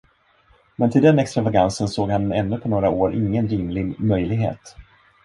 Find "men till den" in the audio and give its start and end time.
0.75-1.19